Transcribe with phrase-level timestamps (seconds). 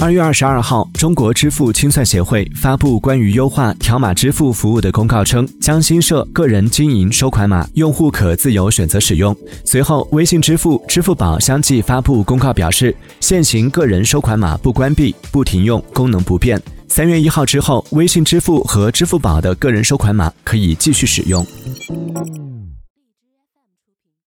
[0.00, 9.36] 二月二十二号中国支付清算协会发布关于优化条码支付服务的公告称将新设个人经营收款码用户可自由选择使用。
[9.62, 16.58] 随后微信支付支付宝相继发布公告表示现行个人收款码不关闭不停用功能不变。
[16.88, 21.46] 三月一号之后微信支付和支付宝的个人收款码可以继续使用。